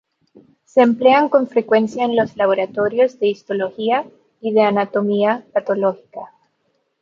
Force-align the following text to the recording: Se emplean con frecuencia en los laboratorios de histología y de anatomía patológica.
Se 0.65 0.81
emplean 0.81 1.29
con 1.29 1.45
frecuencia 1.47 2.03
en 2.05 2.15
los 2.15 2.35
laboratorios 2.35 3.19
de 3.19 3.27
histología 3.27 4.03
y 4.39 4.51
de 4.51 4.63
anatomía 4.63 5.45
patológica. 5.53 6.31